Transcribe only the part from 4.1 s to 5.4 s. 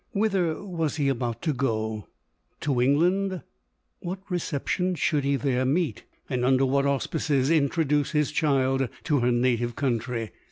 reception should he